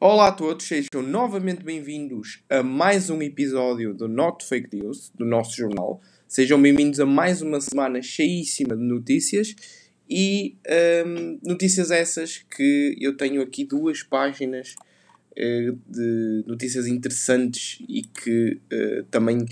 [0.00, 5.24] Olá a todos, sejam novamente bem-vindos a mais um episódio do Not Fake News, do
[5.24, 6.00] nosso jornal.
[6.28, 9.56] Sejam bem-vindos a mais uma semana cheíssima de notícias
[10.08, 10.56] e
[11.04, 14.76] um, notícias essas que eu tenho aqui duas páginas
[15.32, 19.46] uh, de notícias interessantes e que uh, também,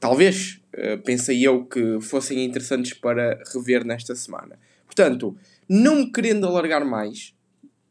[0.00, 4.58] talvez, uh, pensei eu que fossem interessantes para rever nesta semana.
[4.86, 5.36] Portanto,
[5.68, 7.32] não me querendo alargar mais,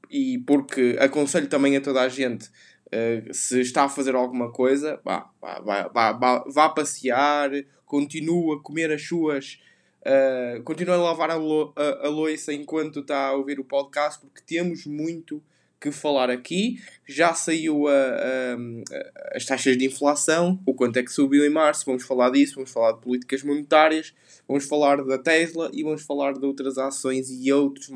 [0.09, 2.47] e porque aconselho também a toda a gente,
[2.87, 7.51] uh, se está a fazer alguma coisa, vá, vá, vá, vá, vá passear,
[7.85, 9.59] continua a comer as suas.
[10.01, 14.21] Uh, continua a lavar a, lo a, a louça enquanto está a ouvir o podcast,
[14.21, 15.43] porque temos muito
[15.79, 16.79] que falar aqui.
[17.07, 21.85] Já saiu a, a, as taxas de inflação, o quanto é que subiu em março,
[21.85, 24.13] vamos falar disso, vamos falar de políticas monetárias,
[24.47, 27.89] vamos falar da Tesla e vamos falar de outras ações e outros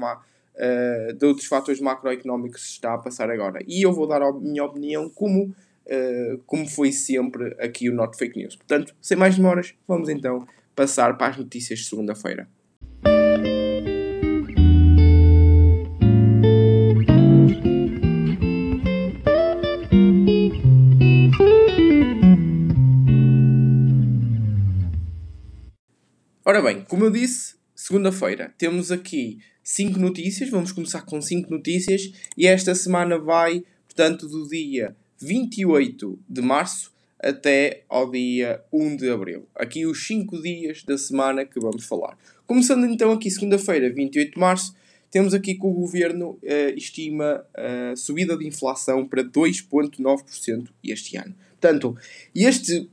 [0.55, 3.59] uh, de outros fatores macroeconómicos que se está a passar agora.
[3.67, 8.17] E eu vou dar a minha opinião como, uh, como foi sempre aqui o Not
[8.17, 8.55] Fake News.
[8.55, 12.47] Portanto, sem mais demoras, vamos então passar para as notícias de segunda-feira.
[26.43, 29.39] Ora bem, como eu disse, segunda-feira temos aqui
[29.71, 30.49] 5 notícias.
[30.49, 36.91] Vamos começar com 5 notícias e esta semana vai, portanto, do dia 28 de março
[37.17, 39.47] até ao dia 1 de abril.
[39.55, 42.17] Aqui os 5 dias da semana que vamos falar.
[42.45, 44.75] Começando então aqui segunda-feira, 28 de março,
[45.09, 51.15] temos aqui que o governo uh, estima a uh, subida de inflação para 2,9% este
[51.15, 51.33] ano.
[51.61, 51.95] Portanto,
[52.35, 52.87] este eh,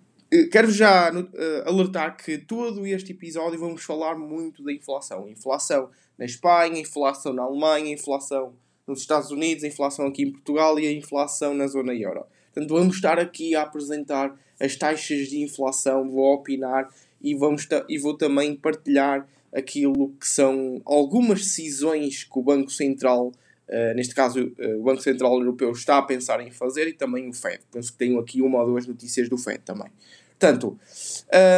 [0.50, 5.28] quero já uh, alertar que todo este episódio vamos falar muito da inflação.
[5.28, 8.54] Inflação na Espanha, inflação na Alemanha, inflação
[8.86, 12.24] nos Estados Unidos, inflação aqui em Portugal e a inflação na zona euro.
[12.52, 16.88] Portanto, vamos estar aqui a apresentar as taxas de inflação, vou opinar
[17.22, 23.32] e, vamos e vou também partilhar aquilo que são algumas decisões que o Banco Central,
[23.68, 27.28] uh, neste caso uh, o Banco Central Europeu, está a pensar em fazer e também
[27.28, 27.60] o FED.
[27.70, 29.90] Penso que tenho aqui uma ou duas notícias do FED também.
[30.38, 30.78] Portanto,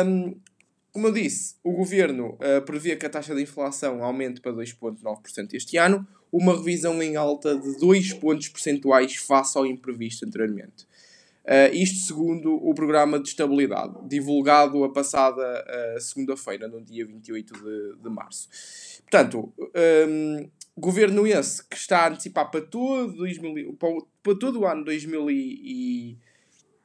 [0.07, 0.35] um,
[0.93, 5.55] como eu disse, o governo uh, prevê que a taxa de inflação aumente para 2,9%
[5.55, 10.87] este ano, uma revisão em alta de 2 pontos percentuais face ao imprevisto anteriormente.
[11.43, 17.55] Uh, isto segundo o programa de estabilidade, divulgado a passada uh, segunda-feira, no dia 28
[17.55, 18.49] de, de março.
[19.11, 19.53] Portanto,
[20.09, 25.31] um, governo esse que está a antecipar para todo, 2000, para, todo o ano 2000
[25.31, 26.17] e,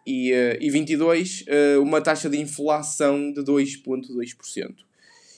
[0.07, 4.85] e, uh, e 22 uh, uma taxa de inflação de 2,2%.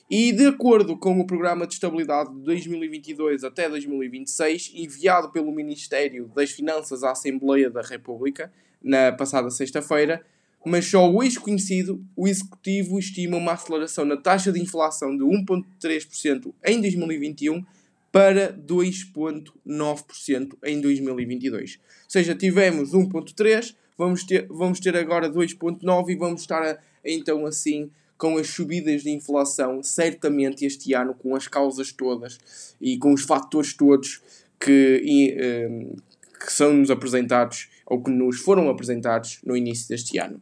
[0.09, 6.31] E de acordo com o Programa de Estabilidade de 2022 até 2026, enviado pelo Ministério
[6.34, 8.51] das Finanças à Assembleia da República
[8.84, 10.24] na passada sexta-feira,
[10.66, 16.54] mas só hoje conhecido, o Executivo estima uma aceleração na taxa de inflação de 1,3%
[16.66, 17.64] em 2021
[18.12, 21.76] para 2,9% em 2022.
[21.76, 21.80] Ou
[22.10, 27.92] seja, tivemos 1,3%, vamos ter, vamos ter agora 2,9 e vamos estar a, então assim
[28.18, 33.22] com as subidas de inflação, certamente este ano, com as causas todas e com os
[33.22, 34.22] fatores todos
[34.59, 35.96] que, e, um, ehm,
[36.44, 40.42] que são-nos apresentados ou que nos foram apresentados no início deste ano.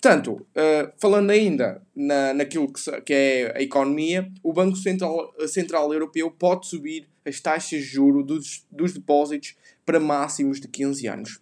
[0.00, 2.70] Portanto, uh, falando ainda na, naquilo
[3.04, 8.22] que, é a economia, o Banco Central, Central Europeu pode subir as taxas de juro
[8.22, 11.40] dos, dos depósitos para máximos de 15 anos.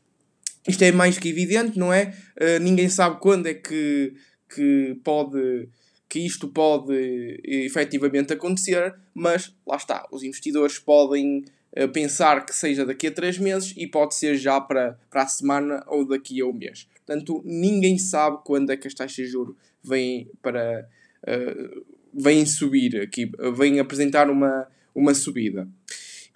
[0.67, 2.15] Isto é mais que evidente, não é?
[2.41, 4.15] Uh, ninguém sabe quando é que,
[4.49, 5.69] que pode
[6.09, 6.95] que isto pode
[7.43, 11.45] efetivamente acontecer, mas lá está, os investidores podem
[11.93, 15.83] pensar que seja daqui a 3 meses e pode ser já para, para a semana
[15.87, 16.89] ou daqui a um mês.
[17.05, 20.89] Portanto, ninguém sabe quando é que as taxas de juros vêm para
[21.27, 25.69] uh, vêm subir aqui, vêm apresentar uma, uma subida.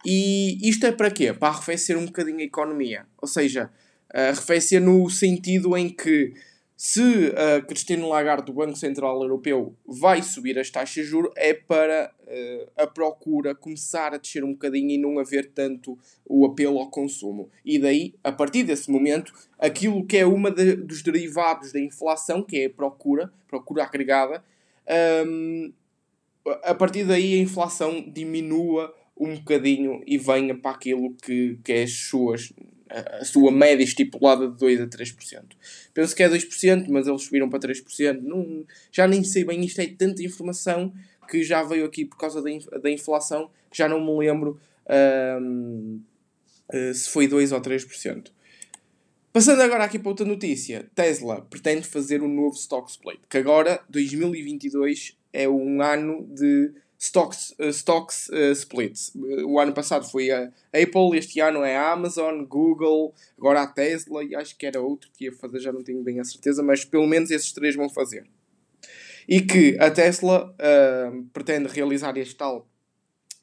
[0.05, 1.33] E isto é para quê?
[1.33, 3.07] Para arrefecer um bocadinho a economia.
[3.21, 3.71] Ou seja,
[4.13, 6.35] arrefecer no sentido em que
[6.81, 11.53] se a Cristina Lagarde do Banco Central Europeu vai subir as taxas de juros é
[11.53, 16.79] para uh, a procura começar a descer um bocadinho e não haver tanto o apelo
[16.79, 17.51] ao consumo.
[17.65, 22.45] E daí, a partir desse momento, aquilo que é uma de, dos derivados da inflação,
[22.45, 24.45] que é a procura, procura agregada,
[25.27, 25.73] um,
[26.63, 31.83] a partir daí a inflação diminua um bocadinho e venha para aquilo que, que é
[31.83, 32.53] as suas
[32.91, 35.43] a sua média estipulada de 2 a 3%.
[35.93, 38.21] Penso que é 2%, mas eles subiram para 3%.
[38.23, 40.93] Não, já nem sei bem, isto é tanta informação
[41.29, 44.59] que já veio aqui por causa da, da inflação, que já não me lembro
[45.41, 46.01] um,
[46.73, 48.31] uh, se foi 2 ou 3%.
[49.31, 53.81] Passando agora aqui para outra notícia, Tesla pretende fazer um novo stock split, que agora
[53.89, 59.13] 2022 é um ano de stocks, uh, stocks uh, splits.
[59.47, 64.25] O ano passado foi a Apple, este ano é a Amazon, Google, agora a Tesla
[64.25, 66.85] e acho que era outro que ia fazer, já não tenho bem a certeza, mas
[66.85, 68.27] pelo menos esses três vão fazer.
[69.29, 72.69] E que a Tesla uh, pretende realizar este tal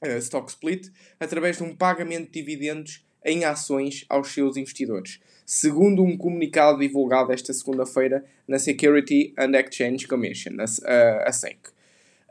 [0.04, 6.04] uh, stock split através de um pagamento de dividendos em ações aos seus investidores, segundo
[6.04, 11.75] um comunicado divulgado esta segunda-feira na Security and Exchange Commission, a, a SEC.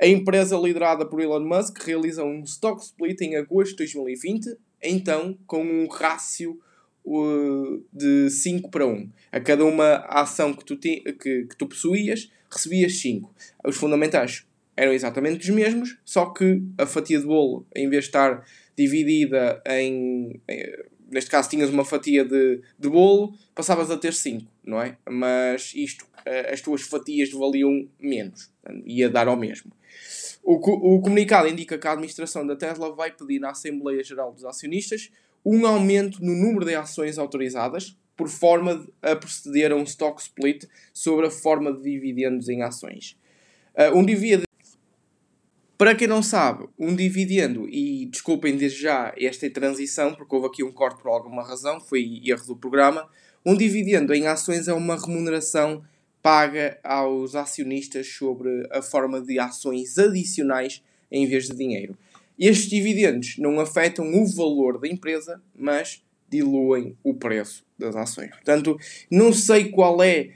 [0.00, 5.38] A empresa liderada por Elon Musk realiza um stock split em agosto de 2020, então
[5.46, 6.60] com um rácio
[7.92, 9.10] de 5 para 1.
[9.30, 13.32] A cada uma ação que tu, que, que tu possuías, recebias 5.
[13.66, 14.46] Os fundamentais
[14.76, 18.44] eram exatamente os mesmos, só que a fatia de bolo, em vez de estar
[18.76, 20.64] dividida em, em
[21.14, 24.98] neste caso tinhas uma fatia de, de bolo, passavas a ter 5, não é?
[25.08, 28.50] Mas isto, eh, as tuas fatias valiam menos,
[28.84, 29.70] ia dar ao mesmo.
[30.42, 30.54] O,
[30.96, 35.10] o comunicado indica que a administração da Tesla vai pedir na Assembleia Geral dos Acionistas
[35.46, 40.66] um aumento no número de ações autorizadas, por forma a proceder a um stock split
[40.92, 43.16] sobre a forma de dividendos em ações.
[43.76, 44.44] Uh, um dividendo
[45.76, 50.62] para quem não sabe, um dividendo, e desculpem desde já esta transição, porque houve aqui
[50.62, 53.08] um corte por alguma razão, foi erro do programa.
[53.44, 55.82] Um dividendo em ações é uma remuneração
[56.22, 61.98] paga aos acionistas sobre a forma de ações adicionais em vez de dinheiro.
[62.38, 68.30] Estes dividendos não afetam o valor da empresa, mas diluem o preço das ações.
[68.30, 68.78] Portanto,
[69.10, 70.30] não sei qual é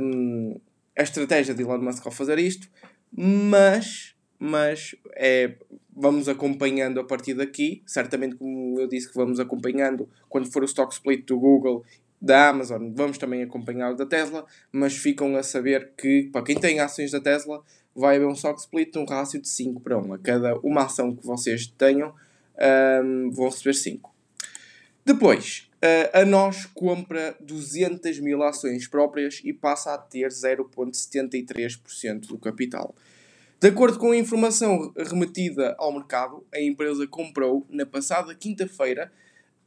[0.00, 0.58] hum,
[0.96, 2.68] a estratégia de Elon Musk ao fazer isto,
[3.12, 5.54] mas mas é,
[5.94, 7.82] vamos acompanhando a partir daqui.
[7.86, 11.84] Certamente, como eu disse, que vamos acompanhando quando for o stock split do Google,
[12.20, 16.58] da Amazon, vamos também acompanhar o da Tesla, mas ficam a saber que, para quem
[16.58, 17.62] tem ações da Tesla,
[17.94, 20.12] vai haver um stock split num rácio de 5 para 1.
[20.14, 22.12] A cada uma ação que vocês tenham,
[23.04, 24.12] um, vão receber 5.
[25.04, 25.70] Depois,
[26.12, 32.94] a nós compra 200 mil ações próprias e passa a ter 0,73% do capital.
[33.60, 39.10] De acordo com a informação remetida ao mercado, a empresa comprou, na passada quinta-feira,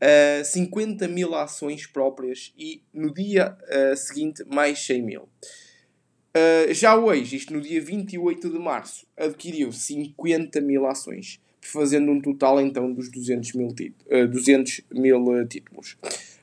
[0.01, 5.21] uh, 50 mil ações próprias e no dia uh, seguinte mais 100 mil.
[5.23, 12.21] Uh, já hoje, isto no dia 28 de março, adquiriu 50 mil ações, fazendo um
[12.21, 15.97] total então dos 200 mil, uh, 200 mil títulos.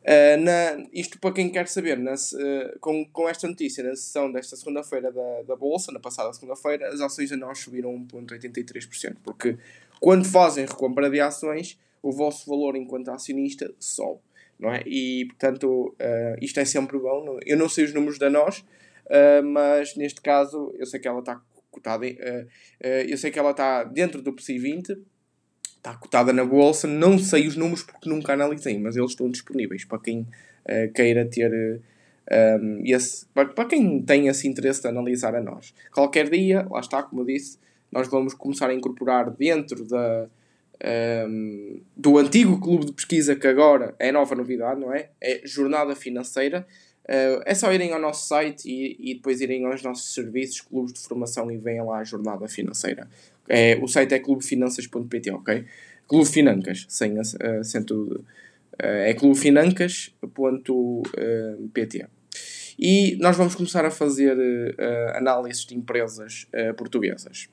[0.05, 4.31] Uh, na, isto para quem quer saber, na, uh, com, com esta notícia, na sessão
[4.31, 9.57] desta segunda-feira da, da Bolsa, na passada segunda-feira, as ações da nós subiram 1,83%, porque
[9.99, 14.21] quando fazem recompra de ações, o vosso valor enquanto acionista sobe
[14.59, 14.83] não é?
[14.87, 17.39] E, portanto, uh, isto é sempre bom.
[17.45, 21.21] Eu não sei os números da nós, uh, mas neste caso eu sei que ela
[21.21, 21.41] está
[21.71, 22.47] cotada, uh,
[22.81, 24.97] eu sei que ela está dentro do PSI 20,
[25.77, 29.85] está cotada na bolsa, não sei os números porque nunca analisei, mas eles estão disponíveis
[29.85, 30.27] para quem
[30.95, 31.83] queira ter...
[32.33, 35.75] Um, esse, para, quem tem esse interesse de analisar a nós.
[35.93, 37.59] Qualquer dia, lá está, como eu disse,
[37.93, 40.27] nós vamos começar a incorporar dentro da,
[40.83, 45.11] um, do antigo clube de pesquisa que agora é nova novidade, não é?
[45.21, 46.67] É Jornada Financeira.
[47.05, 50.95] Uh, é só irem ao nosso site e, e depois irem aos nossos serviços, clubes
[50.95, 53.09] de formação e venham lá a Jornada Financeira.
[53.49, 55.67] É, o site é clubefinanças.pt, ok?
[56.09, 58.25] Clube Financas, sem acento.
[58.83, 62.07] Uh, é clubefinancas.pt.
[62.77, 67.49] E nós vamos começar a fazer uh, análises de empresas portuguesas.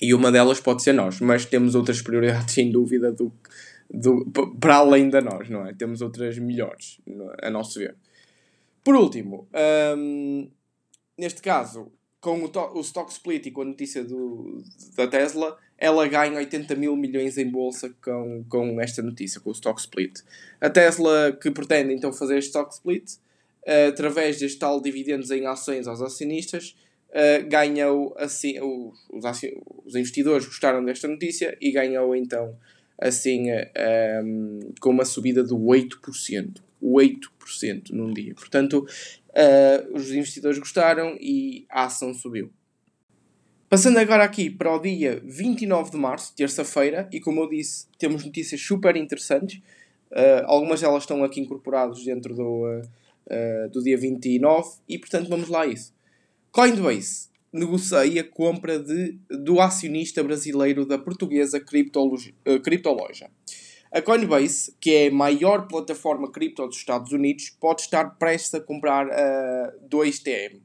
[0.00, 3.32] E uma delas pode ser nós, mas temos outras prioridades sem dúvida do,
[3.90, 4.24] do,
[4.60, 5.72] para além da nós, não é?
[5.72, 7.00] Temos outras melhores,
[7.42, 7.96] a nosso ver.
[8.84, 9.48] Por último,
[9.96, 10.48] um,
[11.18, 14.62] neste caso, com o, o stock split e com a notícia do,
[14.96, 19.52] da Tesla, ela ganha 80 mil milhões em bolsa com, com esta notícia, com o
[19.52, 20.20] stock split.
[20.60, 25.46] A Tesla que pretende então fazer este stock split, uh, através deste tal dividendos em
[25.46, 26.76] ações aos acionistas,
[27.16, 29.08] uh, ganhou assim, os,
[29.84, 32.56] os, investidores gostaram desta notícia e ganhou então
[32.98, 33.46] assim
[34.24, 36.66] um, com uma subida de 8%.
[36.82, 38.34] 8% num dia.
[38.34, 38.86] Portanto,
[39.30, 42.50] uh, os investidores gostaram e a ação subiu.
[43.68, 48.24] Passando agora aqui para o dia 29 de março, terça-feira, e como eu disse, temos
[48.24, 49.60] notícias super interessantes.
[50.10, 55.48] Uh, algumas delas estão aqui incorporadas dentro do, uh, do dia 29 e, portanto, vamos
[55.48, 55.95] lá a isso.
[56.56, 63.30] Coinbase negocia a compra de, do acionista brasileiro da portuguesa Criptoloja.
[63.92, 68.60] A Coinbase, que é a maior plataforma cripto dos Estados Unidos, pode estar prestes a
[68.60, 70.62] comprar a 2TM,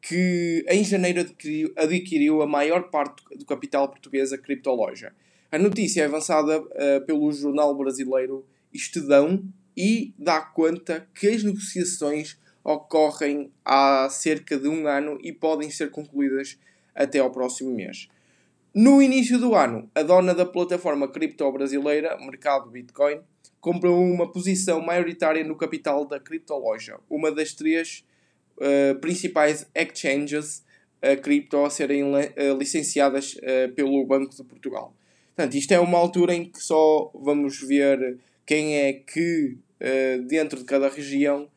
[0.00, 5.12] que em janeiro adquiriu, adquiriu a maior parte do capital portuguesa Criptoloja.
[5.52, 9.44] A notícia é avançada uh, pelo jornal brasileiro Estedão
[9.76, 15.90] e dá conta que as negociações ocorrem há cerca de um ano e podem ser
[15.90, 16.58] concluídas
[16.94, 18.08] até ao próximo mês.
[18.74, 23.20] No início do ano, a dona da plataforma cripto brasileira, Mercado Bitcoin,
[23.60, 28.04] comprou uma posição maioritária no capital da Criptoloja, uma das três
[28.56, 30.64] uh, principais exchanges
[31.02, 34.94] uh, cripto a serem uh, licenciadas uh, pelo Banco de Portugal.
[35.36, 39.56] Portanto, isto é uma altura em que só vamos ver quem é que,
[40.26, 41.48] dentro de cada região,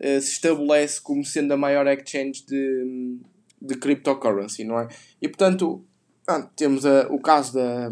[0.00, 3.18] se estabelece como sendo a maior exchange de,
[3.60, 4.88] de cryptocurrency, não é?
[5.20, 5.84] E portanto,
[6.26, 7.88] ah, temos a, o caso da,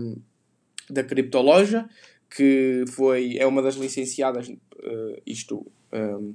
[0.91, 1.89] da Criptoloja,
[2.29, 6.35] que foi, é uma das licenciadas, uh, isto, um,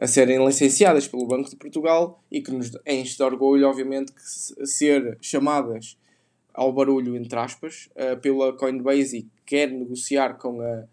[0.00, 4.66] a serem licenciadas pelo Banco de Portugal e que nos enche de orgulho, obviamente, que
[4.66, 5.98] ser chamadas
[6.52, 7.88] ao barulho, entre aspas,
[8.22, 10.84] pela Coinbase e quer negociar com a.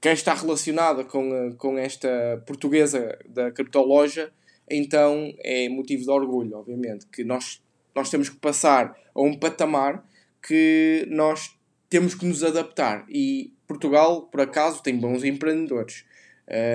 [0.00, 4.32] quer estar relacionada com, a, com esta portuguesa da Criptoloja,
[4.68, 7.60] então é motivo de orgulho, obviamente, que nós
[7.94, 10.04] nós temos que passar a um patamar
[10.42, 11.56] que nós
[11.88, 13.04] temos que nos adaptar.
[13.08, 16.04] E Portugal, por acaso, tem bons empreendedores.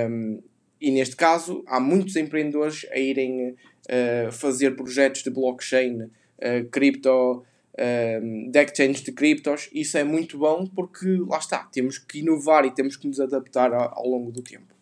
[0.10, 0.41] Um,
[0.79, 7.44] e neste caso, há muitos empreendedores a irem uh, fazer projetos de blockchain, uh, cripto,
[7.77, 9.70] um, de exchange de criptos.
[9.74, 13.74] Isso é muito bom porque, lá está, temos que inovar e temos que nos adaptar
[13.74, 14.74] ao, longo do tempo.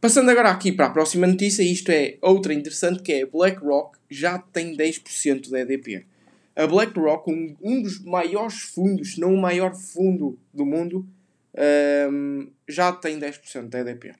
[0.00, 4.38] Passando agora aqui para a próxima notícia, isto é outra interessante que é BlackRock já
[4.38, 6.04] tem 10% da EDP.
[6.54, 11.06] A BlackRock, um, um dos maiores fundos, se não o maior fundo do mundo,
[12.10, 14.14] um, já tem 10% da EDP.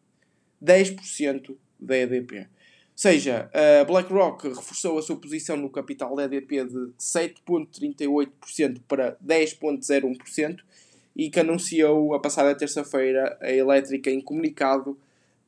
[0.62, 2.46] 10% da EDP.
[2.94, 10.58] Seja, a BlackRock reforçou a sua posição no capital da EDP de 7,38% para 10,01%
[11.16, 14.96] e que anunciou a passada terça-feira a elétrica em comunicado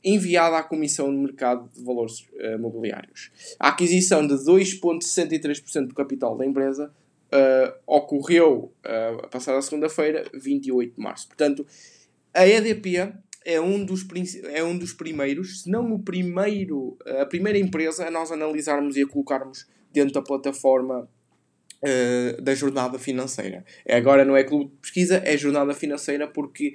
[0.05, 3.31] enviada à Comissão de Mercado de Valores uh, Mobiliários.
[3.59, 6.93] A aquisição de 2,63% do capital da empresa
[7.33, 11.27] uh, ocorreu uh, a passada segunda-feira, 28 de março.
[11.27, 11.67] Portanto,
[12.35, 14.07] a EDP é um dos,
[14.45, 19.03] é um dos primeiros, se não o primeiro, a primeira empresa a nós analisarmos e
[19.03, 21.09] a colocarmos dentro da plataforma
[21.83, 23.65] uh, da jornada financeira.
[23.89, 26.75] Agora não é clube de pesquisa, é jornada financeira porque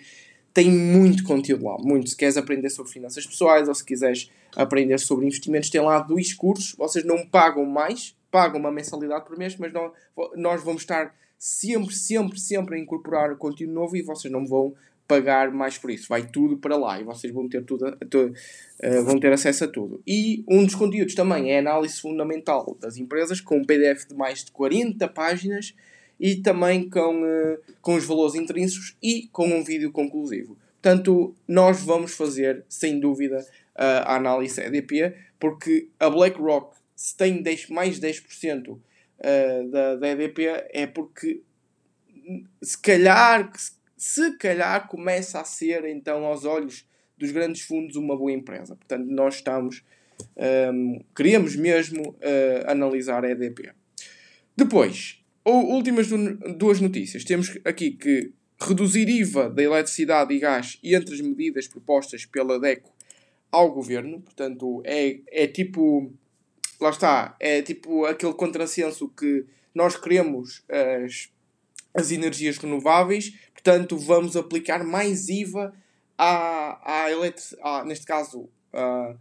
[0.53, 2.09] tem muito conteúdo lá, muito.
[2.09, 6.33] Se queres aprender sobre finanças pessoais ou se quiseres aprender sobre investimentos, tem lá dois
[6.33, 6.75] cursos.
[6.77, 9.91] Vocês não pagam mais, pagam uma mensalidade por mês, mas não,
[10.35, 14.73] nós vamos estar sempre, sempre, sempre a incorporar conteúdo novo e vocês não vão
[15.09, 16.07] pagar mais por isso.
[16.07, 20.03] Vai tudo para lá e vocês vão ter, tudo, uh, vão ter acesso a tudo.
[20.05, 24.13] E um dos conteúdos também é a análise fundamental das empresas, com um PDF de
[24.13, 25.73] mais de 40 páginas
[26.19, 30.55] e também com, uh, com os valores intrínsecos e com um vídeo conclusivo.
[30.79, 33.43] Portanto, nós vamos fazer, sem dúvida,
[33.75, 38.79] a análise EDP, porque a BlackRock, se tem 10, mais 10% uh,
[39.71, 41.41] da, da EDP, é porque
[42.61, 43.71] se calhar, se
[44.37, 46.85] calhar começa a ser, então, aos olhos
[47.17, 48.75] dos grandes fundos, uma boa empresa.
[48.75, 49.83] Portanto, nós estamos,
[50.73, 53.71] um, queríamos mesmo uh, analisar a EDP.
[54.55, 56.07] Depois, últimas
[56.57, 57.23] duas notícias.
[57.23, 62.59] Temos aqui que reduzir IVA da eletricidade e gás e entre as medidas propostas pela
[62.59, 62.91] DECO
[63.51, 64.21] ao governo.
[64.21, 66.11] Portanto, é, é tipo.
[66.79, 67.35] Lá está.
[67.39, 71.29] É tipo aquele contrassenso que nós queremos as,
[71.93, 75.73] as energias renováveis, portanto, vamos aplicar mais IVA
[76.17, 77.87] à, à eletricidade.
[77.87, 78.49] Neste caso.
[78.73, 79.15] À,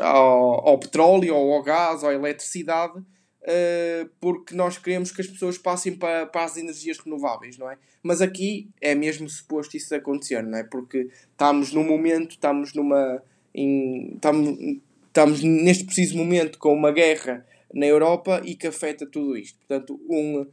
[0.00, 5.26] ao, ao petróleo, ou ao gás, ou à eletricidade, uh, porque nós queremos que as
[5.26, 7.76] pessoas passem para, para as energias renováveis, não é?
[8.02, 10.64] Mas aqui é mesmo suposto isso acontecer, não é?
[10.64, 13.22] Porque estamos num momento, estamos numa.
[13.54, 14.58] Em, estamos,
[15.06, 19.58] estamos neste preciso momento com uma guerra na Europa e que afeta tudo isto.
[19.58, 20.46] Portanto, um,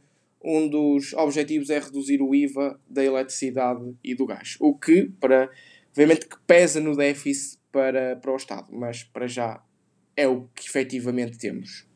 [0.44, 4.56] um dos objetivos é reduzir o IVA da eletricidade e do gás.
[4.60, 5.50] O que, para,
[5.90, 9.62] obviamente, que pesa no déficit para, para o Estado, mas para já
[10.14, 11.86] é o que efetivamente temos.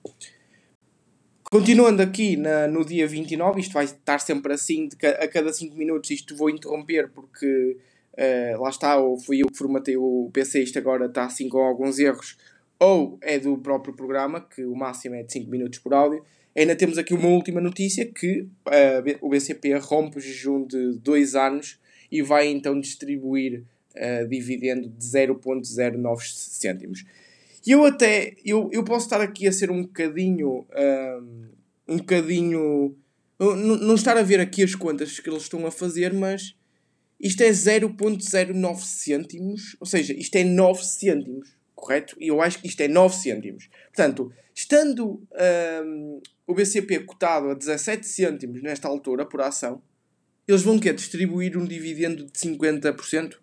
[1.50, 5.76] Continuando aqui na, no dia 29, isto vai estar sempre assim, de, a cada 5
[5.76, 7.78] minutos isto vou interromper porque
[8.12, 11.58] uh, lá está, ou fui eu que formatei o PC, isto agora está assim com
[11.58, 12.36] alguns erros,
[12.78, 16.24] ou é do próprio programa, que o máximo é de 5 minutos por áudio.
[16.58, 21.36] Ainda temos aqui uma última notícia que uh, o BCP rompe o jejum de 2
[21.36, 21.78] anos
[22.10, 23.62] e vai então distribuir
[23.94, 27.04] uh, dividendo de 0.09 cêntimos.
[27.64, 31.48] E eu até, eu, eu posso estar aqui a ser um bocadinho, um,
[31.86, 32.96] um bocadinho,
[33.38, 36.56] não, estar a ver aqui as contas que eles estão a fazer, mas
[37.20, 42.16] isto é 0.09 cêntimos, ou seja, isto é 9 cêntimos, correto?
[42.18, 43.68] E eu acho que isto é 9 cêntimos.
[43.94, 45.22] Portanto, estando
[45.84, 49.80] um, o BCP cotado a 17 cêntimos nesta altura por ação,
[50.48, 53.36] eles vão querer distribuir um dividendo de 50%?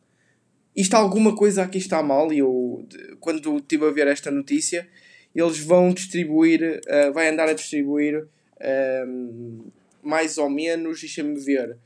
[0.75, 2.85] isto alguma coisa aqui está mal e eu
[3.19, 4.88] quando estive a ver esta notícia
[5.33, 9.71] eles vão distribuir uh, vai andar a distribuir uh,
[10.03, 11.77] mais ou menos deixa-me ver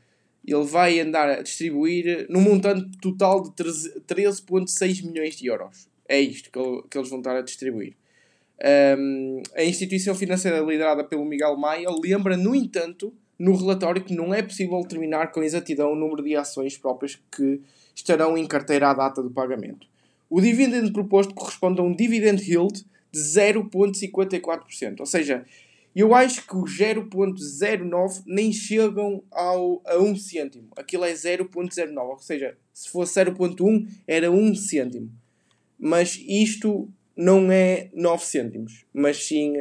[0.45, 6.49] ele vai andar a distribuir num montante total de 13.6 milhões de euros é isto
[6.51, 7.95] que, que, eles vão estar a distribuir
[8.97, 14.33] um, a instituição financeira liderada pelo Miguel Maia lembra no entanto no relatório que não
[14.33, 17.61] é possível determinar com exatidão o número de ações próprias que
[17.95, 19.87] estarão em carteira à data do pagamento.
[20.29, 24.99] O dividendo proposto corresponde a um dividend yield de 0,54%.
[24.99, 25.45] Ou seja,
[25.95, 30.67] eu acho que os 0,09 nem chegam ao, a 1 cêntimo.
[30.75, 31.97] Aquilo é 0,09.
[31.97, 35.09] Ou seja, se fosse 0,1 era 1 cêntimo.
[35.79, 36.89] Mas isto
[37.21, 39.57] não é 9 cêntimos, mas sim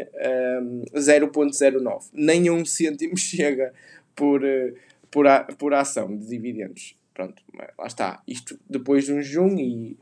[0.62, 2.10] um, 0,09.
[2.12, 3.72] Nem 1 cêntimo chega
[4.14, 4.74] por, eh,
[5.10, 7.42] por, a, por ação de dividendos pronto,
[7.76, 8.22] lá está.
[8.28, 9.98] Isto depois de um jejum e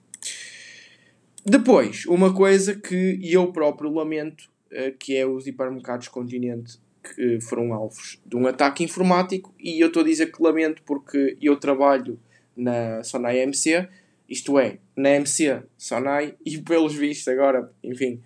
[1.44, 4.50] Depois, uma coisa que eu próprio lamento,
[4.98, 6.78] que é os hipermercados Continente
[7.14, 11.36] que foram alvos de um ataque informático, e eu estou a dizer que lamento porque
[11.40, 12.18] eu trabalho
[12.56, 13.88] na Sonai MC,
[14.28, 18.20] isto é, na MC Sonai, e pelos vistos agora, enfim,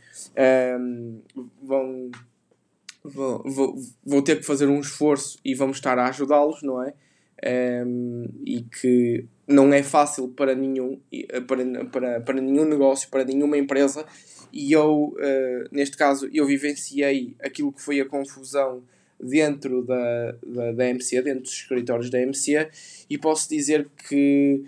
[0.79, 1.21] um,
[1.63, 2.11] vão,
[3.05, 6.95] vão, vão, vão ter que fazer um esforço e vamos estar a ajudá-los, não é?
[7.87, 11.01] Um, e que não é fácil para nenhum,
[11.47, 14.05] para, para, para nenhum negócio, para nenhuma empresa,
[14.53, 18.83] e eu, uh, neste caso, eu vivenciei aquilo que foi a confusão
[19.19, 22.69] dentro da, da, da MC, dentro dos escritórios da MC,
[23.09, 24.65] e posso dizer que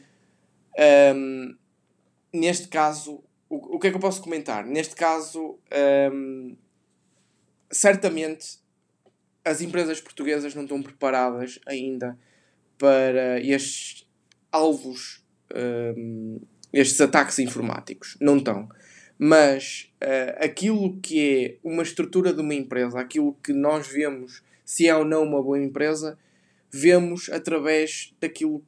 [1.14, 1.55] um,
[2.33, 4.64] neste caso, o, o que é que eu posso comentar?
[4.64, 5.59] Neste caso,
[6.12, 6.57] um,
[7.71, 8.59] certamente
[9.45, 12.18] as empresas portuguesas não estão preparadas ainda
[12.79, 14.07] para estes
[14.51, 16.40] alvos, um,
[16.73, 18.16] estes ataques informáticos.
[18.21, 18.68] Não estão.
[19.18, 24.88] Mas uh, aquilo que é uma estrutura de uma empresa, aquilo que nós vemos se
[24.88, 26.18] é ou não uma boa empresa,
[26.70, 28.64] vemos através daquilo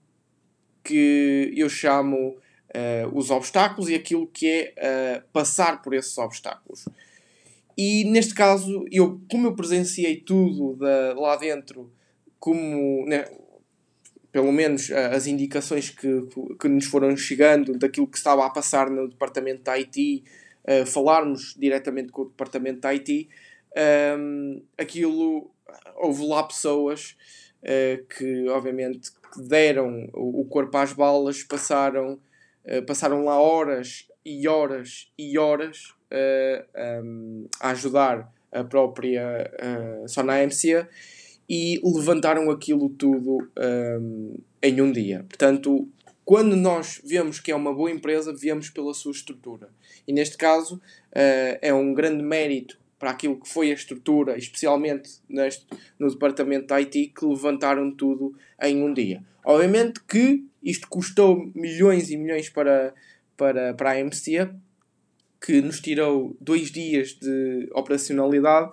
[0.83, 6.85] que eu chamo uh, os obstáculos e aquilo que é uh, passar por esses obstáculos.
[7.77, 10.79] E neste caso, eu, como eu presenciei tudo
[11.17, 11.91] lá dentro,
[12.39, 13.25] como né,
[14.35, 16.27] pelo menos as indicações que,
[16.59, 20.25] que nos foram chegando daquilo que estava a passar no departamento da IT,
[20.65, 23.29] uh, falarmos diretamente com o departamento da IT,
[24.19, 25.49] um, aquilo
[25.95, 27.17] houve lá pessoas
[27.63, 32.19] uh, que obviamente deram o corpo às balas, passaram,
[32.65, 35.95] uh, passaram lá horas e horas e horas
[37.05, 39.49] um, a ajudar a própria
[40.03, 40.89] uh, Sona AMC
[41.49, 45.25] e levantaram aquilo tudo um, em um dia.
[45.29, 45.89] Portanto,
[46.25, 49.69] quando nós vemos que é uma boa empresa, vemos pela sua estrutura.
[50.09, 55.19] E neste caso, uh, é um grande mérito para aquilo que foi a estrutura, especialmente
[55.29, 55.67] neste,
[55.99, 59.23] no departamento da IT, que levantaram tudo em um dia.
[59.45, 62.95] Obviamente que isto custou milhões e milhões para,
[63.37, 64.49] para, para a AMC,
[65.45, 68.71] que nos tirou dois dias de operacionalidade,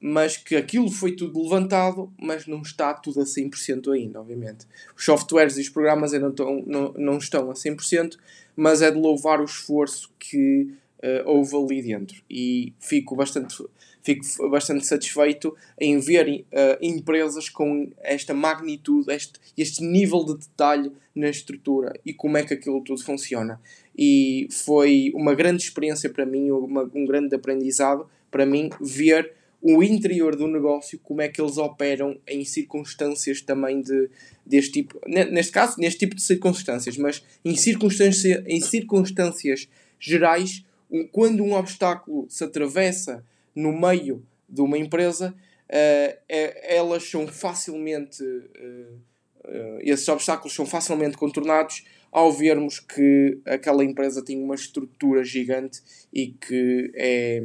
[0.00, 4.66] mas que aquilo foi tudo levantado, mas não está tudo a 100% ainda, obviamente.
[4.96, 8.16] Os softwares e os programas ainda não estão, não, não estão a 100%,
[8.56, 12.22] mas é de louvar o esforço que uh, houve ali dentro.
[12.30, 13.62] E fico bastante,
[14.02, 20.92] fico bastante satisfeito em ver uh, empresas com esta magnitude, este, este nível de detalhe
[21.14, 23.60] na estrutura e como é que aquilo tudo funciona.
[23.96, 29.82] E foi uma grande experiência para mim, uma, um grande aprendizado para mim ver o
[29.82, 34.08] interior do negócio, como é que eles operam em circunstâncias também de,
[34.44, 39.68] deste tipo, neste caso, neste tipo de circunstâncias, mas em, circunstância, em circunstâncias
[39.98, 40.64] gerais,
[41.12, 48.22] quando um obstáculo se atravessa no meio de uma empresa, uh, é, elas são facilmente,
[48.22, 48.98] uh,
[49.44, 55.80] uh, esses obstáculos são facilmente contornados ao vermos que aquela empresa tem uma estrutura gigante
[56.12, 57.40] e que é,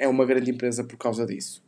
[0.00, 1.62] é uma grande empresa por causa disso.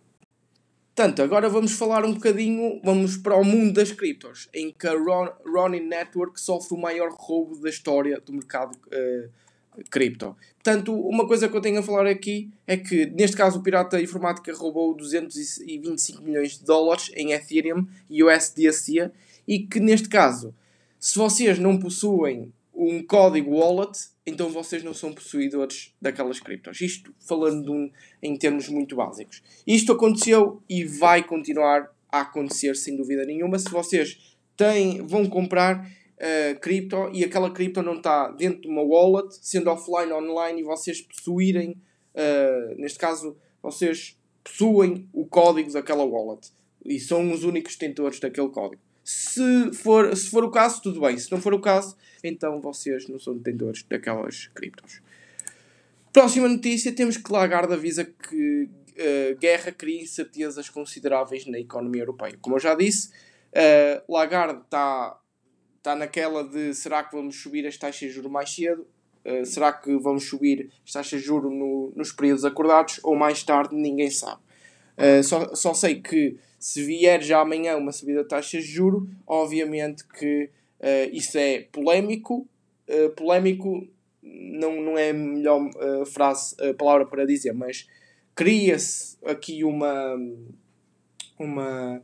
[0.95, 4.93] Portanto, agora vamos falar um bocadinho, vamos para o mundo das criptos, em que a
[4.93, 10.35] Ron, Ronin Network sofre o maior roubo da história do mercado uh, cripto.
[10.55, 14.01] Portanto, uma coisa que eu tenho a falar aqui é que, neste caso, o pirata
[14.01, 19.11] informática roubou 225 milhões de dólares em Ethereum e USDC
[19.47, 20.55] e que, neste caso,
[20.99, 26.81] se vocês não possuem um código wallet, então vocês não são possuidores daquelas criptos.
[26.81, 27.91] Isto falando um,
[28.23, 29.43] em termos muito básicos.
[29.67, 33.59] Isto aconteceu e vai continuar a acontecer sem dúvida nenhuma.
[33.59, 38.83] Se vocês têm, vão comprar uh, cripto e aquela cripto não está dentro de uma
[38.83, 41.77] wallet, sendo offline online, e vocês possuírem,
[42.15, 46.51] uh, neste caso, vocês possuem o código daquela wallet
[46.85, 48.83] e são os únicos detentores daquele código.
[49.05, 51.19] Se for, se for o caso, tudo bem.
[51.19, 55.01] Se não for o caso, então vocês não são detentores daquelas criptos.
[56.13, 62.37] Próxima notícia: temos que Lagarde avisa que uh, guerra cria incertezas consideráveis na economia europeia.
[62.41, 65.19] Como eu já disse, uh, Lagarde está
[65.83, 68.87] está naquela de será que vamos subir as taxas de juros mais cedo?
[69.25, 73.43] Uh, será que vamos subir as taxas de juros no, nos períodos acordados ou mais
[73.43, 73.75] tarde?
[73.75, 74.41] Ninguém sabe.
[74.97, 79.09] Uh, só, só sei que se vier já amanhã uma subida de taxas de juros,
[79.27, 80.51] obviamente que
[80.83, 82.47] uh, isso é polémico.
[83.17, 83.87] polémico
[84.23, 85.71] não, não é a melhor
[86.07, 87.89] frase, palavra para dizer, mas
[88.35, 90.17] cria-se aqui uma,
[91.39, 92.03] uma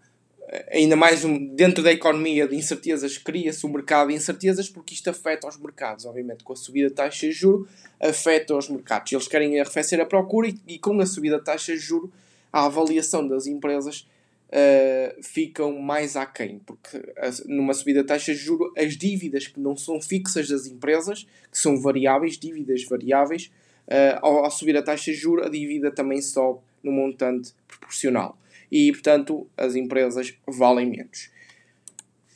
[0.71, 5.11] ainda mais um, dentro da economia de incertezas, cria-se um mercado de incertezas porque isto
[5.11, 7.69] afeta os mercados, obviamente, com a subida de taxas de juros,
[8.01, 9.13] afeta os mercados.
[9.13, 12.11] Eles querem arrefecer a procura e, e com a subida de taxas de juros,
[12.53, 14.07] a avaliação das empresas
[14.49, 17.01] uh, ficam mais aquém, porque
[17.47, 21.59] numa subida de taxas de juros, as dívidas que não são fixas das empresas, que
[21.59, 23.51] são variáveis, dívidas variáveis,
[23.87, 28.39] uh, ao, ao subir a taxa de juros, a dívida também sobe no montante proporcional
[28.71, 31.31] e, portanto, as empresas valem menos.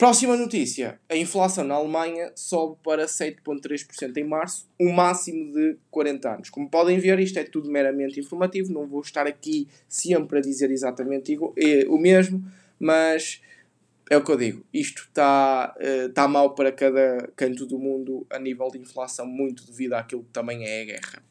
[0.02, 5.76] Próxima notícia: a inflação na Alemanha sobe para 7,3% em março, o um máximo de
[5.92, 6.50] 40 anos.
[6.50, 10.72] Como podem ver, isto é tudo meramente informativo, não vou estar aqui sempre a dizer
[10.72, 12.44] exatamente eh, o mesmo,
[12.80, 13.40] mas
[14.10, 18.26] é o que eu digo: isto está, está eh, mal para cada canto do mundo
[18.28, 21.22] a nível de inflação, muito devido àquilo que também é a guerra.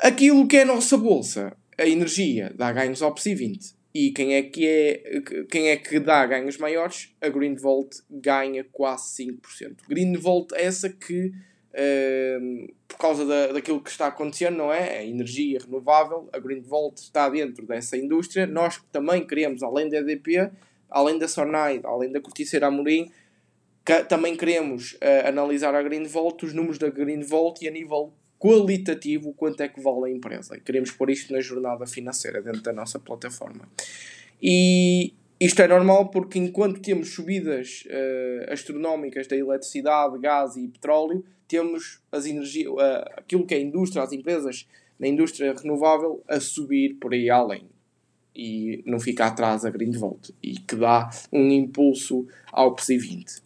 [0.00, 3.83] Aquilo que é a nossa bolsa a energia dá ganhos ao PSI 20.
[3.94, 7.14] E quem é que, é, quem é que dá ganhos maiores?
[7.20, 9.76] A Greenvolt ganha quase 5%.
[9.88, 14.98] Greenvolt é essa que, uh, por causa da, daquilo que está acontecendo, não é?
[14.98, 18.48] A energia renovável, a Greenvolt está dentro dessa indústria.
[18.48, 20.50] Nós também queremos, além da EDP,
[20.90, 23.12] além da Sonai, além da Corticeira Amorim,
[23.86, 28.12] que, também queremos uh, analisar a Greenvolt, os números da Greenvolt e a nível
[28.44, 30.60] qualitativo quanto é que vale a empresa.
[30.60, 33.66] Queremos pôr isto na jornada financeira dentro da nossa plataforma.
[34.42, 41.24] E, isto é normal porque enquanto temos subidas uh, astronómicas da eletricidade, gás e petróleo,
[41.48, 44.68] temos as energias, uh, aquilo que é a indústria, as empresas
[45.00, 47.66] na indústria renovável a subir por aí além
[48.36, 53.42] e não fica atrás a Greenvolt e que dá um impulso ao PSI 20.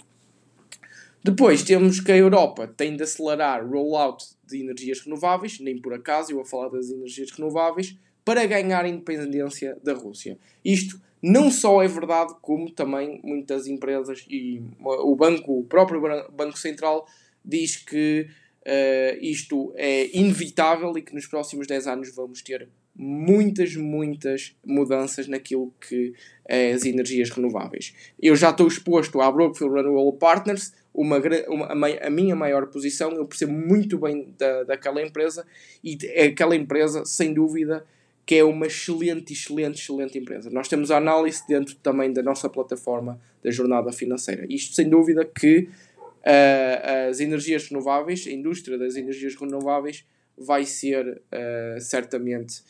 [1.23, 5.93] Depois temos que a Europa tem de acelerar o rollout de energias renováveis, nem por
[5.93, 10.39] acaso eu vou falar das energias renováveis, para ganhar independência da Rússia.
[10.65, 16.59] Isto não só é verdade, como também muitas empresas e o banco, o próprio Banco
[16.59, 17.07] Central
[17.45, 18.29] diz que
[18.67, 25.29] uh, isto é inevitável e que nos próximos 10 anos vamos ter muitas, muitas mudanças
[25.29, 26.13] naquilo que
[26.47, 27.95] é as energias renováveis.
[28.21, 33.25] Eu já estou exposto à Brookfield Renewable Partners, uma, uma, a minha maior posição, eu
[33.25, 35.47] percebo muito bem da, daquela empresa
[35.83, 37.85] e é aquela empresa, sem dúvida,
[38.27, 40.51] que é uma excelente, excelente, excelente empresa.
[40.51, 44.45] Nós temos a análise dentro também da nossa plataforma da jornada financeira.
[44.51, 45.69] Isto, sem dúvida, que
[46.01, 50.05] uh, as energias renováveis, a indústria das energias renováveis,
[50.37, 52.61] vai ser uh, certamente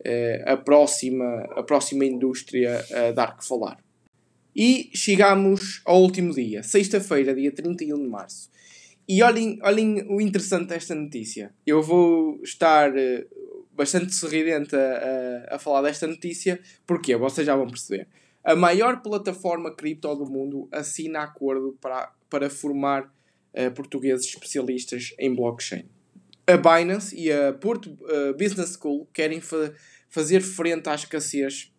[0.00, 3.85] uh, a, próxima, a próxima indústria a dar que falar.
[4.58, 8.50] E chegamos ao último dia, sexta-feira, dia 31 de março.
[9.06, 11.54] E olhem, olhem o interessante desta notícia.
[11.66, 17.54] Eu vou estar uh, bastante sorridente a, a, a, falar desta notícia, porque vocês já
[17.54, 18.08] vão perceber.
[18.42, 25.34] A maior plataforma cripto do mundo assina acordo para, para formar uh, portugueses especialistas em
[25.34, 25.84] blockchain.
[26.46, 29.74] A Binance e a Porto uh, Business School querem fa
[30.08, 31.75] fazer frente à escassez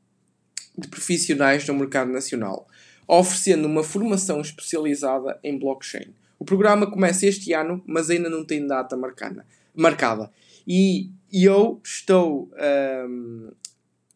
[0.77, 2.67] de profissionais no mercado nacional,
[3.07, 6.13] oferecendo uma formação especializada em blockchain.
[6.39, 9.45] O programa começa este ano, mas ainda não tem data marcada.
[9.75, 10.31] marcada.
[10.67, 12.49] E eu estou,
[13.07, 13.51] um,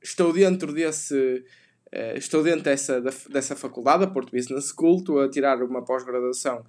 [0.02, 1.44] estou dentro desse.
[1.94, 6.64] Uh, estou dentro dessa, dessa faculdade, a Porto Business School, estou a tirar uma pós-graduação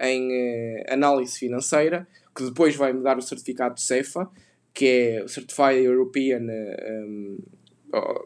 [0.00, 4.28] em uh, análise financeira, que depois vai me dar o certificado de CEFA,
[4.72, 7.38] que é o Certified European uh, um,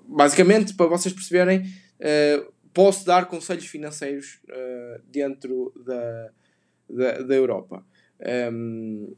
[0.07, 6.31] basicamente, para vocês perceberem, uh, posso dar conselhos financeiros uh, dentro da,
[6.89, 7.85] da, da Europa.
[8.53, 9.15] Um,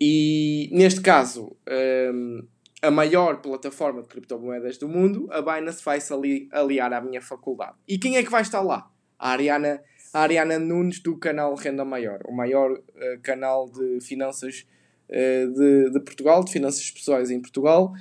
[0.00, 1.56] e neste caso,
[2.14, 2.46] um,
[2.80, 7.76] a maior plataforma de criptomoedas do mundo, a Binance vai-se ali, aliar à minha faculdade.
[7.86, 8.90] E quem é que vai estar lá?
[9.18, 9.82] A Ariana,
[10.14, 14.66] a Ariana Nunes do canal Renda Maior, o maior uh, canal de finanças
[15.08, 17.92] uh, de, de Portugal, de finanças pessoais em Portugal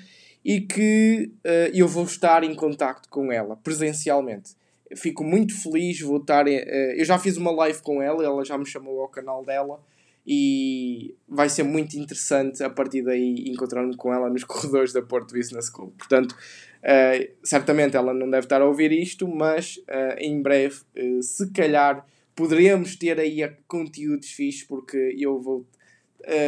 [0.48, 4.56] e que uh, eu vou estar em contacto com ela presencialmente.
[4.96, 6.48] Fico muito feliz, vou estar.
[6.48, 9.78] Uh, eu já fiz uma live com ela, ela já me chamou ao canal dela
[10.26, 15.36] e vai ser muito interessante a partir daí encontrar-me com ela nos corredores da Porto
[15.36, 15.94] Business School.
[15.98, 19.84] Portanto, uh, certamente ela não deve estar a ouvir isto, mas
[20.18, 20.78] em breve,
[21.24, 25.66] se calhar, poderemos ter aí conteúdos fixos, porque eu vou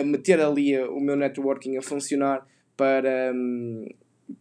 [0.06, 2.46] meter ali o meu networking a funcionar
[2.80, 3.34] para,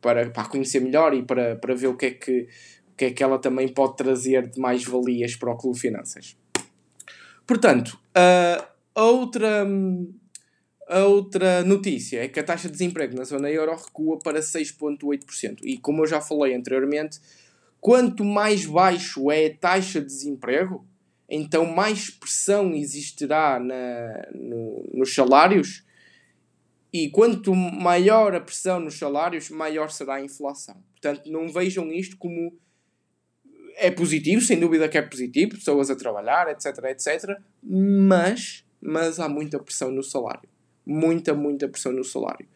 [0.00, 2.48] para, para conhecer melhor e para, para ver o que, é que,
[2.96, 6.36] que é que ela também pode trazer de mais valias para o Clube Finanças.
[7.44, 7.98] Portanto,
[8.94, 9.66] a outra,
[10.86, 15.58] a outra notícia é que a taxa de desemprego na zona euro recua para 6,8%.
[15.64, 17.18] E como eu já falei anteriormente,
[17.80, 20.86] quanto mais baixo é a taxa de desemprego,
[21.28, 25.87] então mais pressão existirá na, no, nos salários
[26.92, 30.82] e quanto maior a pressão nos salários, maior será a inflação.
[30.92, 32.56] Portanto, não vejam isto como
[33.76, 39.28] é positivo, sem dúvida que é positivo, pessoas a trabalhar, etc, etc, mas, mas há
[39.28, 40.48] muita pressão no salário.
[40.84, 42.46] Muita, muita pressão no salário.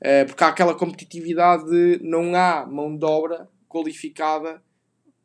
[0.00, 4.62] Uh, porque há aquela competitividade de não há mão de obra qualificada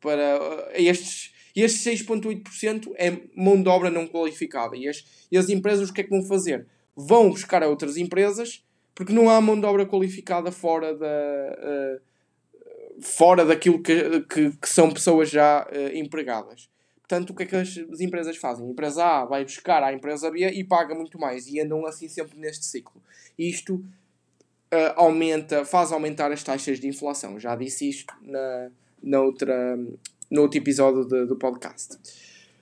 [0.00, 1.34] para uh, estes.
[1.56, 4.76] Estes 6,8% é mão de obra não qualificada.
[4.76, 6.68] E as, e as empresas o que é que vão fazer?
[6.98, 11.06] Vão buscar a outras empresas porque não há mão de obra qualificada fora da.
[11.06, 12.00] Uh,
[13.00, 16.68] fora daquilo que, que, que, são pessoas já uh, empregadas.
[16.98, 18.66] Portanto, o que é que as, as, empresas fazem?
[18.66, 22.08] A empresa A vai buscar a empresa B e paga muito mais e andam assim
[22.08, 23.00] sempre neste ciclo.
[23.38, 27.38] Isto uh, aumenta, faz aumentar as taxas de inflação.
[27.38, 29.78] Já disse isto na, na outra,
[30.28, 31.96] no outro episódio de, do podcast.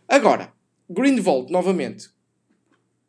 [0.07, 0.53] Agora,
[0.91, 2.11] Greenvolt, novamente,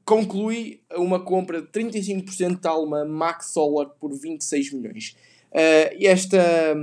[0.08, 5.18] conclui uma compra de 35% de Alma Max Solar por 26 milhões.
[5.52, 6.76] Uh, esta,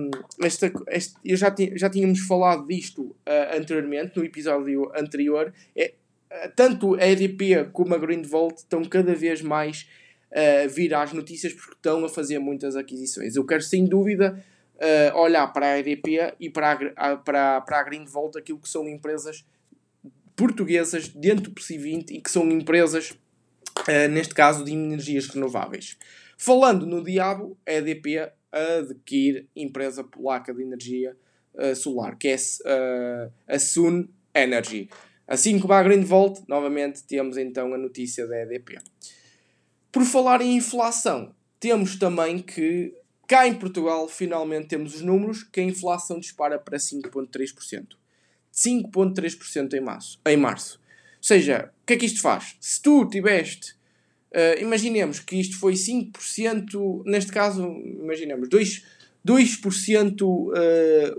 [0.43, 5.55] esta, esta, eu já, já tínhamos falado disto uh, anteriormente, no episódio anterior.
[5.75, 5.95] É,
[6.31, 9.89] uh, tanto a EDP como a Greenvolt estão cada vez mais
[10.31, 13.37] a vir às notícias porque estão a fazer muitas aquisições.
[13.37, 14.45] Eu quero sem dúvida
[14.77, 18.87] uh, olhar para a EDP e para a, para, para a Greenvolt, aquilo que são
[18.87, 19.47] empresas
[20.37, 25.97] portuguesas dentro do PSI 20 e que são empresas, uh, neste caso, de energias renováveis.
[26.37, 31.17] Falando no diabo, a EDP adquire empresa polaca de energia
[31.55, 34.89] uh, solar, que é uh, a Sun Energy.
[35.27, 38.79] Assim como a Greenvolt, novamente temos então a notícia da EDP.
[39.91, 42.95] Por falar em inflação, temos também que
[43.27, 47.97] cá em Portugal finalmente temos os números que a inflação dispara para 5,3%.
[48.55, 50.81] 5,3% em março, em março.
[51.19, 52.57] Ou seja, o que é que isto faz?
[52.61, 53.73] Se tu tiveste,
[54.33, 58.83] uh, imaginemos que isto foi 5%, neste caso, imaginemos 2%,
[59.27, 60.55] 2% uh,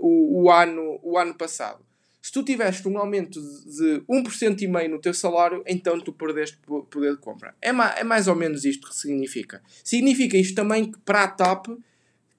[0.00, 1.84] o, o, ano, o ano passado.
[2.26, 6.58] Se tu tiveste um aumento de 1,5% no teu salário, então tu perdeste
[6.90, 7.54] poder de compra.
[7.62, 9.62] É, ma é mais ou menos isto que significa.
[9.84, 11.68] Significa isto também que para a TAP,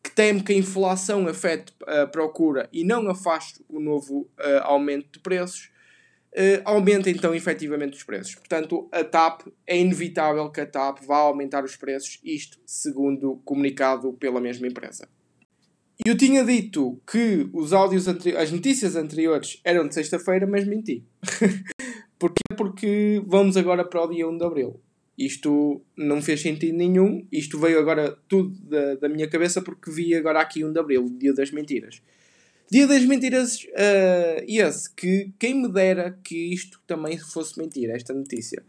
[0.08, 5.12] que teme que a inflação afete a procura e não afaste o novo uh, aumento
[5.12, 5.70] de preços,
[6.34, 8.36] uh, aumenta então efetivamente os preços.
[8.36, 14.13] Portanto, a TAP, é inevitável que a TAP vá aumentar os preços, isto segundo comunicado
[14.13, 15.10] pela mesma empresa.
[16.06, 21.04] Eu tinha dito que os áudios as notícias anteriores eram de sexta-feira, mas menti.
[22.17, 22.43] Porquê?
[22.56, 24.80] Porque vamos agora para o dia 1 de Abril.
[25.18, 27.26] Isto não fez sentido nenhum.
[27.32, 31.10] Isto veio agora tudo da, da minha cabeça porque vi agora aqui 1 de Abril,
[31.18, 32.02] Dia das Mentiras.
[32.70, 38.14] Dia das Mentiras, uh, esse, que quem me dera que isto também fosse mentira, esta
[38.14, 38.62] notícia.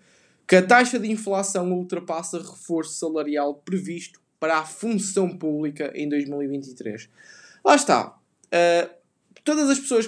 [0.47, 7.11] Que a taxa de inflação ultrapassa reforço salarial previsto para a função pública em 2023.
[7.65, 8.17] Lá está.
[8.47, 8.89] Uh,
[9.45, 10.07] todas as pessoas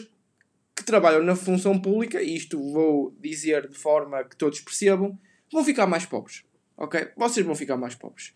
[0.75, 5.19] que trabalham na função pública, e isto vou dizer de forma que todos percebam,
[5.53, 6.45] vão ficar mais pobres.
[6.77, 7.09] Ok?
[7.17, 8.33] Vocês vão ficar mais pobres.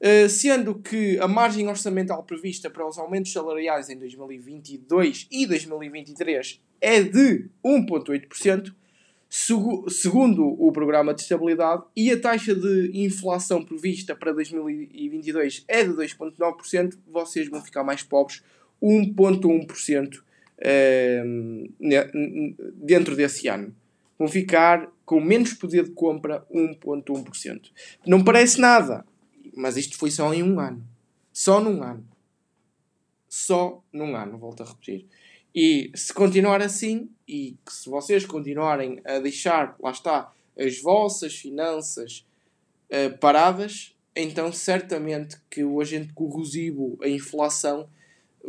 [0.00, 6.60] Uh, sendo que a margem orçamental prevista para os aumentos salariais em 2022 e 2023
[6.80, 8.72] é de 1,8%,
[9.88, 15.90] segundo o programa de estabilidade, e a taxa de inflação prevista para 2022 é de
[15.90, 18.42] 2,9%, vocês vão ficar mais pobres
[18.82, 20.22] 1,1%
[20.60, 21.24] eh,
[22.74, 23.74] dentro desse ano.
[24.18, 27.70] Vão ficar com menos poder de compra 1,1%.
[28.06, 29.06] Não parece nada,
[29.56, 30.86] mas isto foi só em um ano.
[31.32, 32.06] Só num ano.
[33.26, 35.06] Só num ano, volto a repetir.
[35.54, 42.26] E se continuar assim, e se vocês continuarem a deixar, lá está, as vossas finanças
[42.90, 47.88] uh, paradas, então certamente que o agente corrosivo, a inflação,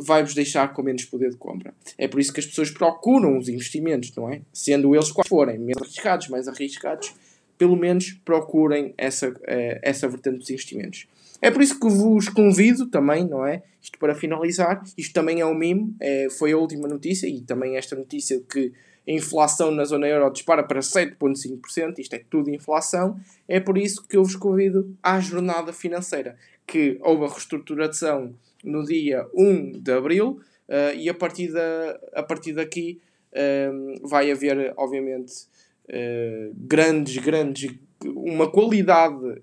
[0.00, 1.74] vai-vos deixar com menos poder de compra.
[1.98, 4.40] É por isso que as pessoas procuram os investimentos, não é?
[4.52, 7.14] Sendo eles quais forem, menos arriscados, mais arriscados,
[7.58, 11.06] pelo menos procurem essa, uh, essa vertente dos investimentos.
[11.42, 13.62] É por isso que vos convido também, não é?
[13.82, 17.76] Isto para finalizar, isto também é um mimo, é, foi a última notícia e também
[17.76, 18.72] esta notícia de que
[19.08, 24.06] a inflação na zona euro dispara para 7,5%, isto é tudo inflação, é por isso
[24.06, 26.36] que eu vos convido à jornada financeira,
[26.66, 32.22] que houve a reestruturação no dia 1 de abril uh, e a partir, da, a
[32.22, 33.00] partir daqui
[33.32, 35.32] uh, vai haver, obviamente,
[35.88, 39.40] uh, grandes, grandes, uma qualidade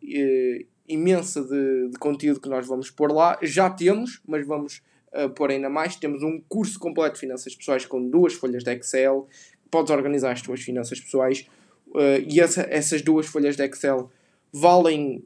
[0.87, 3.37] imensa de, de, conteúdo que nós vamos pôr lá.
[3.41, 4.81] Já temos, mas vamos
[5.13, 5.95] uh, pôr ainda mais.
[5.95, 9.27] Temos um curso completo de finanças pessoais com duas folhas de Excel.
[9.69, 11.45] Podes organizar as tuas finanças pessoais.
[11.87, 14.09] Uh, e essa, essas duas folhas de Excel
[14.51, 15.23] valem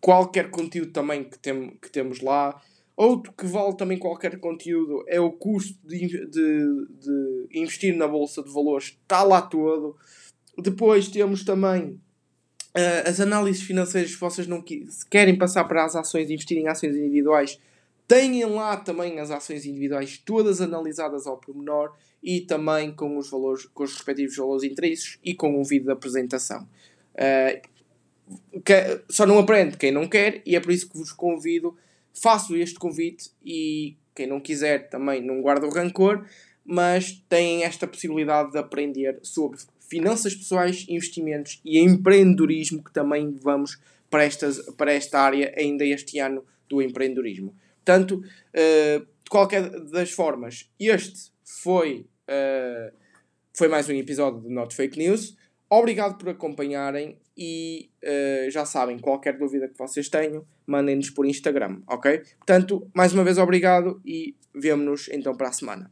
[0.00, 2.60] qualquer conteúdo também que, tem, que temos lá.
[2.96, 8.42] Outro que vale também qualquer conteúdo é o curso de, de, de investir na Bolsa
[8.42, 8.98] de Valores.
[9.02, 9.96] Está lá todo.
[10.58, 11.98] Depois temos também
[12.74, 16.56] Uh, as análises financeiras, se vocês não que, se querem passar para as ações investir
[16.56, 17.60] em ações individuais,
[18.08, 23.66] tenham lá também as ações individuais todas analisadas ao pormenor e também com os valores,
[23.66, 26.66] com os respectivos valores intrínsecos e com um vídeo de apresentação.
[27.14, 31.76] Uh, que, só não aprende quem não quer e é por isso que vos convido,
[32.14, 36.26] faço este convite e quem não quiser também não guarda o rancor,
[36.64, 43.78] mas têm esta possibilidade de aprender sobre finanças pessoais, investimentos e empreendedorismo, que também vamos
[44.08, 47.54] para, estas, para esta área ainda este ano do empreendedorismo.
[47.84, 52.94] Portanto, uh, de qualquer das formas, este foi, uh,
[53.52, 55.36] foi mais um episódio do Not Fake News.
[55.68, 61.80] Obrigado por acompanharem e uh, já sabem, qualquer dúvida que vocês tenham, mandem-nos por Instagram,
[61.86, 62.22] ok?
[62.38, 65.90] Portanto, mais uma vez obrigado e vemo-nos então para a semana.